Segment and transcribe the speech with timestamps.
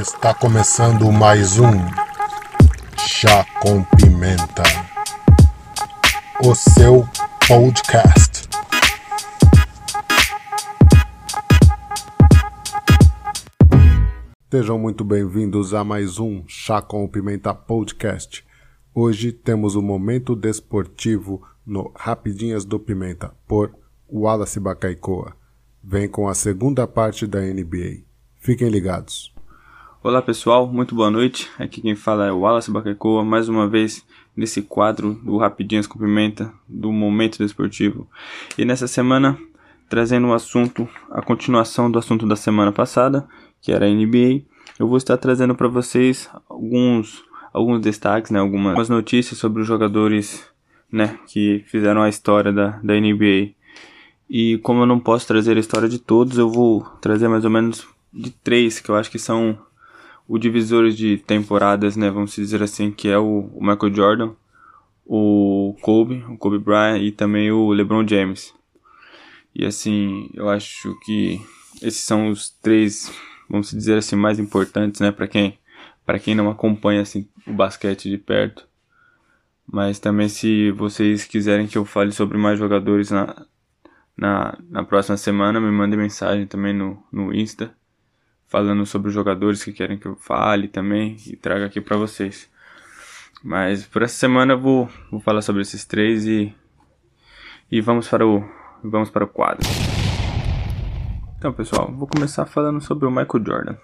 [0.00, 1.72] Está começando mais um
[2.96, 4.62] Chá com Pimenta,
[6.42, 7.04] o seu
[7.46, 8.48] podcast.
[14.50, 18.46] Sejam muito bem-vindos a mais um Chá com Pimenta podcast.
[18.94, 23.74] Hoje temos o momento desportivo no Rapidinhas do Pimenta por
[24.10, 25.36] Wallace Bacaikoa.
[25.84, 28.04] Vem com a segunda parte da NBA.
[28.40, 29.31] Fiquem ligados.
[30.04, 31.48] Olá pessoal, muito boa noite.
[31.56, 34.04] Aqui quem fala é o Wallace Bacaikoa, mais uma vez
[34.36, 38.08] nesse quadro do Rapidinhas com Pimenta, do Momento Desportivo.
[38.58, 39.38] E nessa semana,
[39.88, 43.28] trazendo o assunto, a continuação do assunto da semana passada,
[43.60, 44.42] que era a NBA,
[44.76, 47.22] eu vou estar trazendo para vocês alguns,
[47.52, 50.44] alguns destaques, né, algumas notícias sobre os jogadores
[50.90, 53.52] né, que fizeram a história da, da NBA.
[54.28, 57.50] E como eu não posso trazer a história de todos, eu vou trazer mais ou
[57.52, 59.56] menos de três, que eu acho que são
[60.32, 64.30] o divisores de temporadas, né, vamos dizer assim, que é o, o Michael Jordan,
[65.04, 68.54] o Kobe, o Kobe Bryant e também o LeBron James.
[69.54, 71.38] E assim, eu acho que
[71.82, 73.12] esses são os três
[73.46, 75.58] vamos dizer assim, mais importantes, né, para quem
[76.06, 78.66] para quem não acompanha assim o basquete de perto.
[79.66, 83.44] Mas também se vocês quiserem que eu fale sobre mais jogadores na,
[84.16, 87.76] na, na próxima semana, me mandem mensagem também no, no Insta,
[88.52, 92.50] falando sobre os jogadores que querem que eu fale também e traga aqui para vocês.
[93.42, 96.54] Mas por essa semana eu vou, vou falar sobre esses três e,
[97.70, 98.44] e vamos para o
[98.84, 99.66] vamos para o quadro.
[101.38, 103.76] Então, pessoal, vou começar falando sobre o Michael Jordan.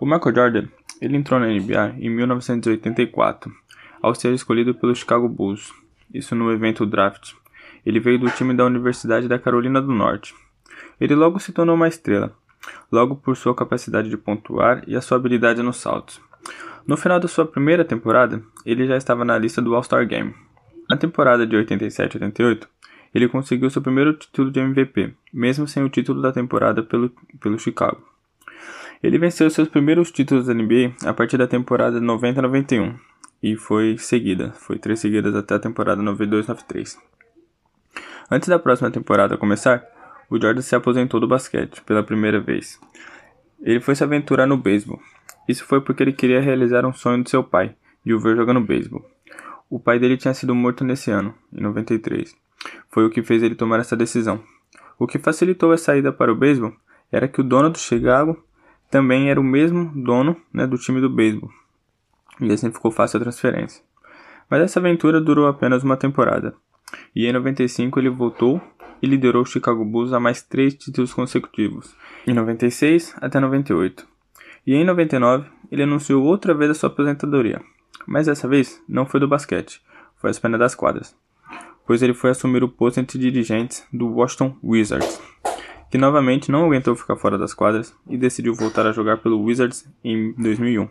[0.00, 0.68] O Michael Jordan,
[1.00, 3.52] ele entrou na NBA em 1984,
[4.00, 5.74] ao ser escolhido pelo Chicago Bulls,
[6.14, 7.32] isso no evento draft.
[7.84, 10.36] Ele veio do time da Universidade da Carolina do Norte.
[11.00, 12.34] Ele logo se tornou uma estrela,
[12.90, 16.20] logo por sua capacidade de pontuar e a sua habilidade nos saltos.
[16.86, 20.34] No final da sua primeira temporada, ele já estava na lista do All-Star Game.
[20.88, 22.66] Na temporada de 87-88,
[23.14, 27.58] ele conseguiu seu primeiro título de MVP, mesmo sem o título da temporada pelo, pelo
[27.58, 28.02] Chicago.
[29.02, 32.98] Ele venceu seus primeiros títulos da NBA a partir da temporada 90-91
[33.42, 36.96] e foi seguida, foi três seguidas até a temporada 92-93.
[38.30, 39.84] Antes da próxima temporada começar,
[40.30, 42.80] o Jordan se aposentou do basquete pela primeira vez.
[43.60, 45.00] Ele foi se aventurar no beisebol.
[45.48, 47.74] Isso foi porque ele queria realizar um sonho de seu pai,
[48.04, 49.04] de o ver jogando beisebol.
[49.70, 52.36] O pai dele tinha sido morto nesse ano, em 93
[52.90, 54.40] foi o que fez ele tomar essa decisão.
[54.98, 56.72] O que facilitou a saída para o beisebol
[57.10, 58.42] era que o dono do Chicago
[58.90, 61.50] também era o mesmo dono né, do time do beisebol.
[62.40, 63.82] E assim ficou fácil a transferência.
[64.50, 66.54] Mas essa aventura durou apenas uma temporada.
[67.14, 68.60] E em 95 ele voltou
[69.02, 71.94] e liderou o Chicago Bulls a mais três títulos consecutivos,
[72.26, 74.06] em 96 até 98.
[74.66, 77.60] E em 99 ele anunciou outra vez a sua aposentadoria,
[78.06, 79.82] mas dessa vez não foi do basquete,
[80.16, 81.14] foi apenas das quadras
[81.88, 85.18] pois ele foi assumir o posto entre dirigentes do Washington Wizards,
[85.90, 89.90] que novamente não aguentou ficar fora das quadras e decidiu voltar a jogar pelo Wizards
[90.04, 90.86] em 2001.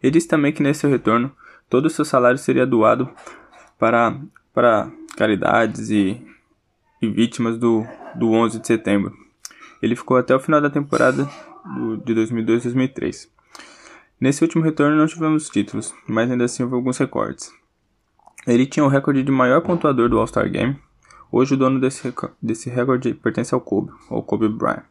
[0.00, 1.32] Ele disse também que nesse seu retorno
[1.68, 3.10] todo o seu salário seria doado
[3.76, 4.16] para,
[4.54, 6.24] para caridades e,
[7.02, 9.12] e vítimas do, do 11 de setembro.
[9.82, 11.28] Ele ficou até o final da temporada
[11.76, 13.28] do, de 2002-2003.
[14.20, 17.52] Nesse último retorno não tivemos títulos, mas ainda assim houve alguns recordes.
[18.46, 20.78] Ele tinha o recorde de maior pontuador do All-Star Game.
[21.30, 24.84] Hoje o dono desse, desse recorde pertence ao Kobe, ou Kobe Bryant.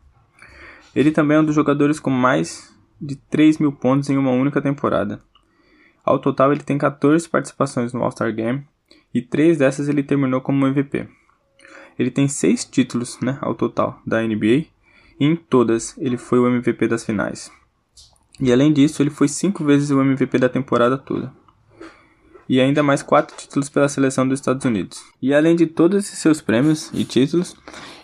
[0.93, 4.61] Ele também é um dos jogadores com mais de 3 mil pontos em uma única
[4.61, 5.21] temporada.
[6.03, 8.67] Ao total, ele tem 14 participações no All-Star Game
[9.13, 11.07] e 3 dessas ele terminou como MVP.
[11.97, 14.65] Ele tem 6 títulos né, ao total da NBA
[15.19, 17.51] e em todas ele foi o MVP das finais.
[18.39, 21.31] E além disso, ele foi 5 vezes o MVP da temporada toda
[22.51, 25.01] e ainda mais quatro títulos pela seleção dos Estados Unidos.
[25.21, 27.55] E além de todos esses seus prêmios e títulos,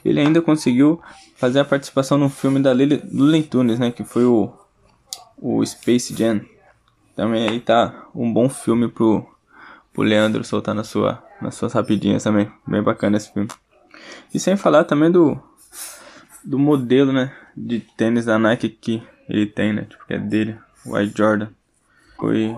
[0.05, 1.01] ele ainda conseguiu
[1.35, 4.49] fazer a participação no filme da Lily Tunes, né, que foi o,
[5.37, 6.39] o Space Jam.
[7.13, 9.27] Também aí tá um bom filme pro,
[9.91, 12.49] pro Leandro soltar na sua, nas suas rapidinhas também.
[12.65, 13.49] Bem bacana esse filme.
[14.33, 15.39] E sem falar também do,
[16.43, 20.57] do modelo, né, de tênis da Nike que ele tem, né, tipo, que é dele,
[20.85, 21.49] o White Jordan.
[22.17, 22.55] Foi,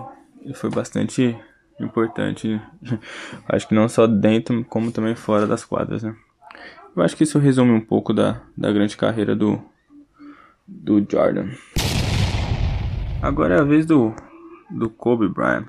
[0.54, 1.36] foi bastante
[1.78, 2.60] importante.
[3.48, 6.14] acho que não só dentro, como também fora das quadras, né?
[6.96, 9.62] Eu acho que isso resume um pouco da, da grande carreira do,
[10.66, 11.48] do Jordan.
[13.22, 14.14] Agora é a vez do,
[14.70, 15.66] do Kobe Bryant.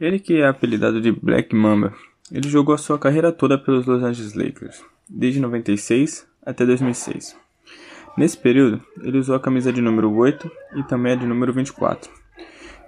[0.00, 1.92] Ele que é apelidado de Black Mamba,
[2.32, 7.36] ele jogou a sua carreira toda pelos Los Angeles Lakers, desde 96 até 2006.
[8.16, 12.10] Nesse período, ele usou a camisa de número 8 e também a de número 24.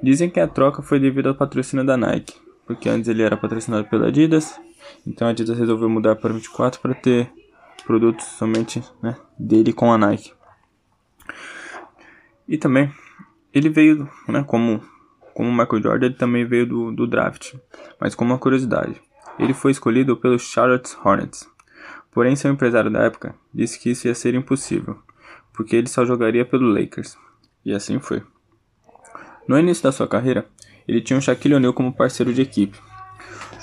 [0.03, 2.35] Dizem que a troca foi devido ao patrocínio da Nike,
[2.67, 4.61] porque antes ele era patrocinado pela Adidas,
[5.07, 7.31] então a Adidas resolveu mudar para 24 para ter
[7.87, 10.33] produtos somente né, dele com a Nike.
[12.49, 12.93] E também
[13.55, 14.83] ele veio, né, como
[15.33, 17.55] como o Michael Jordan, ele também veio do, do draft,
[17.99, 19.01] mas com uma curiosidade.
[19.39, 21.49] Ele foi escolhido pelo Charlotte Hornets.
[22.11, 24.99] Porém, seu empresário da época disse que isso ia ser impossível,
[25.53, 27.17] porque ele só jogaria pelo Lakers.
[27.65, 28.23] E assim foi.
[29.47, 30.47] No início da sua carreira,
[30.87, 32.79] ele tinha o Shaquille O'Neal como parceiro de equipe.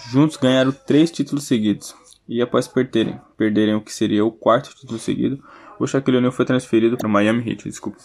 [0.09, 1.95] Juntos ganharam três títulos seguidos,
[2.27, 5.43] e após perderem, perderem o que seria o quarto título seguido,
[5.79, 7.97] o Shaquille O'Neal foi transferido para o Miami Heat, desculpa.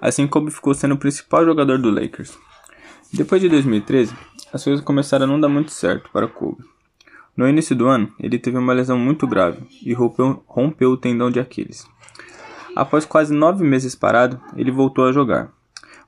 [0.00, 2.36] Assim Kobe ficou sendo o principal jogador do Lakers.
[3.12, 4.14] Depois de 2013,
[4.52, 6.62] as coisas começaram a não dar muito certo para Kobe.
[7.34, 11.30] No início do ano, ele teve uma lesão muito grave e rompeu, rompeu o tendão
[11.30, 11.86] de Aquiles.
[12.76, 15.50] Após quase nove meses parado, ele voltou a jogar,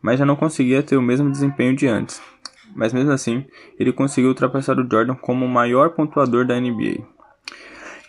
[0.02, 2.20] mas já não conseguia ter o mesmo desempenho de antes.
[2.74, 3.46] Mas mesmo assim,
[3.78, 7.02] ele conseguiu ultrapassar o Jordan como o maior pontuador da NBA.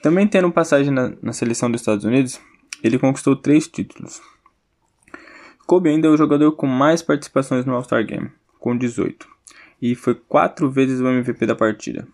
[0.01, 2.41] Também tendo passagem na, na seleção dos Estados Unidos,
[2.83, 4.21] ele conquistou três títulos.
[5.65, 8.29] Kobe ainda é o jogador com mais participações no All-Star Game,
[8.59, 9.34] com 18,
[9.81, 12.07] e foi quatro vezes o MVP da partida.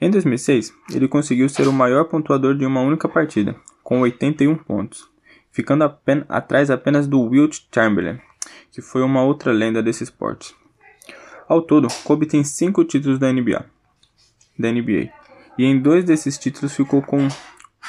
[0.00, 5.08] Em 2006, ele conseguiu ser o maior pontuador de uma única partida, com 81 pontos,
[5.52, 8.18] ficando apen atrás apenas do Wilt Chamberlain,
[8.72, 10.54] que foi uma outra lenda desse esporte.
[11.48, 13.64] Ao todo, Kobe tem cinco títulos da NBA,
[14.58, 15.10] da NBA,
[15.58, 17.28] e em dois desses títulos ficou com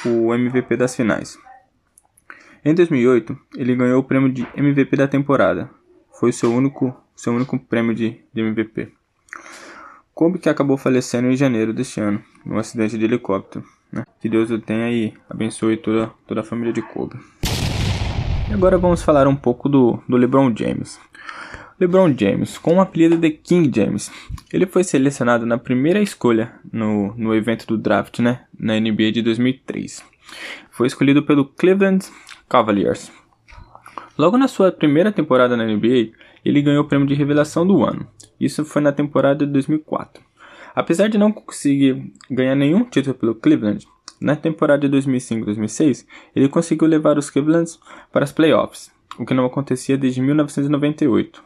[0.04, 1.38] o MVP das finais.
[2.64, 5.70] Em 2008, ele ganhou o prêmio de MVP da temporada.
[6.12, 8.92] Foi seu único, seu único prêmio de, de MVP.
[10.14, 13.64] Kobe que acabou falecendo em janeiro deste ano, num acidente de helicóptero.
[13.90, 14.04] Né?
[14.20, 17.16] Que Deus o tenha e abençoe toda, toda a família de Kobe.
[18.50, 21.00] E agora vamos falar um pouco do, do LeBron James.
[21.80, 24.10] LeBron James, com o apelido de King James,
[24.52, 29.22] ele foi selecionado na primeira escolha no, no evento do draft né, na NBA de
[29.22, 30.04] 2003.
[30.70, 32.06] Foi escolhido pelo Cleveland
[32.48, 33.10] Cavaliers.
[34.16, 36.10] Logo na sua primeira temporada na NBA,
[36.44, 38.06] ele ganhou o prêmio de revelação do ano.
[38.40, 40.22] Isso foi na temporada de 2004.
[40.74, 43.86] Apesar de não conseguir ganhar nenhum título pelo Cleveland,
[44.20, 47.78] na temporada de 2005-2006, ele conseguiu levar os Clevelands
[48.12, 51.42] para as playoffs, o que não acontecia desde 1998.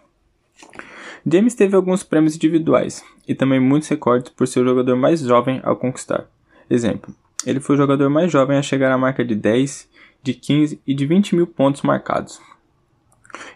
[1.27, 5.61] James teve alguns prêmios individuais e também muitos recordes por ser o jogador mais jovem
[5.65, 6.27] ao conquistar.
[6.71, 7.13] Exemplo,
[7.45, 9.89] ele foi o jogador mais jovem a chegar à marca de 10
[10.23, 12.41] de 15 e de 20 mil pontos marcados.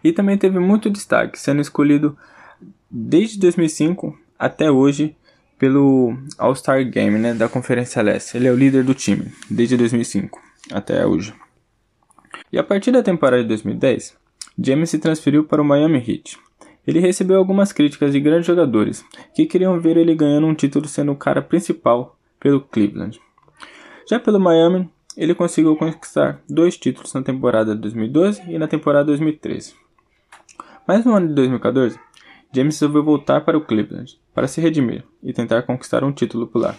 [0.02, 2.16] E também teve muito destaque, sendo escolhido
[2.90, 5.14] desde 2005 até hoje
[5.58, 8.36] pelo All-Star Game né, da Conferência Leste.
[8.36, 10.40] Ele é o líder do time desde 2005
[10.72, 11.34] até hoje.
[12.50, 14.16] E a partir da temporada de 2010,
[14.58, 16.38] James se transferiu para o Miami Heat.
[16.86, 19.04] Ele recebeu algumas críticas de grandes jogadores
[19.34, 23.20] que queriam ver ele ganhando um título sendo o cara principal pelo Cleveland.
[24.08, 29.04] Já pelo Miami, ele conseguiu conquistar dois títulos na temporada de 2012 e na temporada
[29.04, 29.74] de 2013.
[30.90, 32.00] Mas no ano de 2014,
[32.52, 36.62] James resolveu voltar para o Cleveland para se redimir e tentar conquistar um título por
[36.62, 36.74] lá.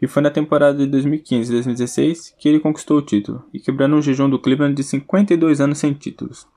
[0.00, 3.94] E foi na temporada de 2015 e 2016 que ele conquistou o título, e quebrando
[3.94, 6.48] um jejum do Cleveland de 52 anos sem títulos.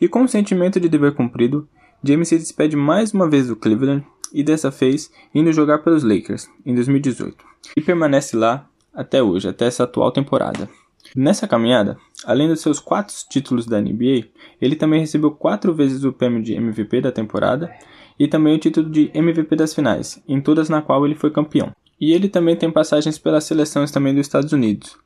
[0.00, 1.68] E com o sentimento de dever cumprido,
[2.00, 6.48] James se despede mais uma vez do Cleveland e dessa vez indo jogar pelos Lakers
[6.64, 7.44] em 2018.
[7.76, 10.68] E permanece lá até hoje, até essa atual temporada.
[11.14, 14.28] Nessa caminhada, além dos seus quatro títulos da NBA,
[14.60, 17.70] ele também recebeu quatro vezes o prêmio de MVP da temporada
[18.18, 21.74] e também o título de MVP das finais, em todas na qual ele foi campeão.
[22.00, 24.96] E ele também tem passagens pelas seleções também dos Estados Unidos,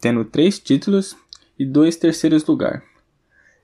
[0.00, 1.16] tendo três títulos
[1.58, 2.82] e dois terceiros lugar.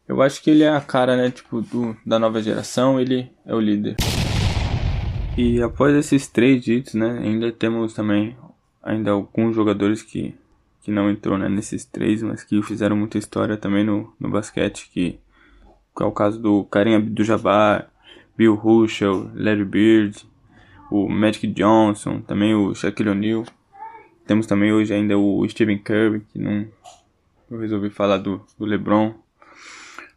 [0.06, 3.54] Eu acho que ele é a cara, né, tipo, do, da nova geração, ele é
[3.54, 3.96] o líder.
[5.36, 8.36] E após esses três títulos, né, ainda temos também
[8.82, 10.34] ainda alguns jogadores que,
[10.84, 14.90] que não entrou né, nesses três, mas que fizeram muita história também no, no basquete,
[14.92, 15.18] que,
[15.96, 17.90] que é o caso do Karim Abdul-Jabbar,
[18.36, 20.26] Bill Russell, Larry Bird,
[20.90, 23.44] o Magic Johnson, também o Shaquille O'Neal.
[24.26, 26.68] Temos também hoje ainda o Stephen Curry, que não
[27.50, 29.14] eu resolvi falar do, do LeBron.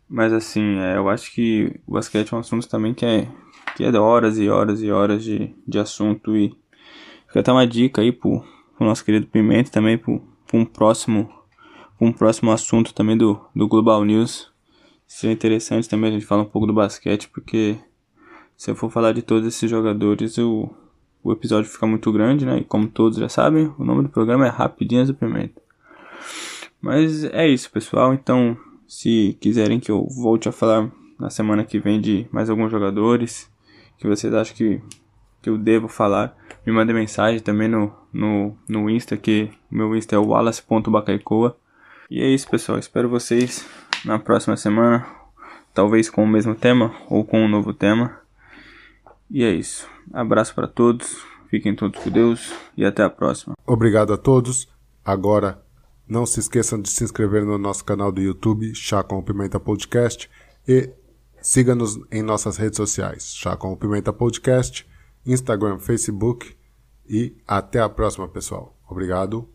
[0.10, 3.26] Mas assim, é, eu acho que o basquete é um assunto também que é,
[3.76, 6.50] que é horas e horas e horas de, de assunto e
[7.28, 8.44] fica até uma dica aí pro,
[8.80, 10.20] o nosso querido Pimenta também para
[10.54, 11.30] um próximo
[12.00, 14.52] um próximo assunto também do, do Global News.
[15.08, 17.78] Seria interessante também a gente falar um pouco do basquete, porque
[18.56, 20.70] se eu for falar de todos esses jogadores, o,
[21.24, 22.60] o episódio fica muito grande, né?
[22.60, 25.62] E como todos já sabem, o nome do programa é Rapidinhas do Pimenta.
[26.82, 28.14] Mas é isso, pessoal.
[28.14, 28.56] Então,
[28.88, 33.52] se quiserem que eu volte a falar na semana que vem de mais alguns jogadores
[33.98, 34.82] que vocês acham que,
[35.42, 40.18] que eu devo falar, me mandem mensagem também no, no, no Insta, que meu Insta
[40.18, 41.56] é wallace.bacaicoa.
[42.12, 42.78] E é isso, pessoal.
[42.78, 43.66] Espero vocês
[44.04, 45.08] na próxima semana,
[45.74, 48.20] talvez com o mesmo tema ou com um novo tema.
[49.32, 49.88] E é isso.
[50.12, 51.16] Abraço para todos.
[51.50, 53.56] Fiquem todos com Deus e até a próxima.
[53.66, 54.68] Obrigado a todos.
[55.06, 55.64] Agora,
[56.06, 60.30] não se esqueçam de se inscrever no nosso canal do YouTube, Chá com Pimenta Podcast,
[60.68, 60.90] e
[61.42, 64.86] siga-nos em nossas redes sociais, Chá com Pimenta Podcast,
[65.26, 66.57] Instagram, Facebook,
[67.10, 68.76] e até a próxima, pessoal.
[68.90, 69.48] Obrigado.